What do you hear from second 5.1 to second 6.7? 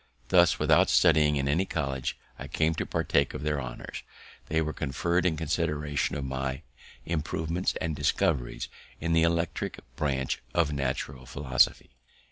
in consideration of my